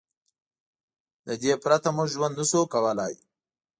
له 1.27 1.33
دې 1.41 1.53
پرته 1.63 1.89
موږ 1.95 2.07
ژوند 2.15 2.33
نه 2.39 2.45
شو 2.49 2.61
کولی. 2.73 3.13